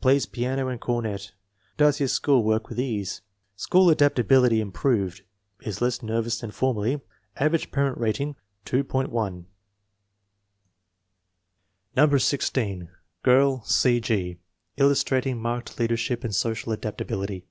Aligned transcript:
Plays 0.00 0.26
piano 0.26 0.68
and 0.68 0.80
cornet. 0.80 1.32
Does 1.76 1.98
his 1.98 2.12
school 2.12 2.44
work 2.44 2.68
with 2.68 2.78
ease. 2.78 3.20
School 3.56 3.90
adaptability 3.90 4.60
improved. 4.60 5.22
Is 5.62 5.80
less 5.82 6.04
nervous 6.04 6.38
than 6.38 6.52
formerly. 6.52 7.00
Average 7.38 7.72
parent 7.72 7.98
rating, 7.98 8.36
2.10. 8.64 9.46
No. 11.96 12.06
16. 12.16 12.90
Girl: 13.24 13.64
C. 13.64 14.00
0. 14.00 14.36
fflustrating 14.78 15.38
marked 15.38 15.80
leader 15.80 15.96
ship 15.96 16.22
and 16.22 16.32
social 16.32 16.72
adaptability. 16.72 17.44